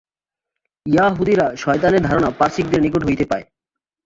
য়াহুদীরা 0.85 1.47
শয়তানের 1.55 2.01
ধারণা 2.01 2.29
পারসীকদের 2.39 2.79
নিকট 2.81 3.01
হইতে 3.05 3.25
পায়। 3.25 3.45